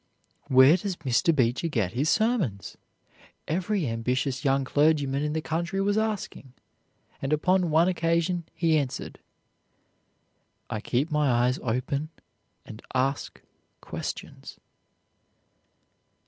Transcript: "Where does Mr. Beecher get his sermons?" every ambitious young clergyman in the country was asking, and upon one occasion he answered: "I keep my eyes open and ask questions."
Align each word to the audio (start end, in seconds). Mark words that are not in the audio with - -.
"Where 0.47 0.77
does 0.77 0.95
Mr. 0.95 1.35
Beecher 1.35 1.67
get 1.67 1.91
his 1.91 2.09
sermons?" 2.09 2.75
every 3.47 3.87
ambitious 3.87 4.43
young 4.43 4.65
clergyman 4.65 5.21
in 5.21 5.33
the 5.33 5.43
country 5.43 5.79
was 5.79 5.95
asking, 5.95 6.53
and 7.21 7.31
upon 7.31 7.69
one 7.69 7.87
occasion 7.87 8.45
he 8.55 8.79
answered: 8.79 9.19
"I 10.71 10.81
keep 10.81 11.11
my 11.11 11.29
eyes 11.29 11.59
open 11.61 12.09
and 12.65 12.81
ask 12.95 13.41
questions." 13.79 14.57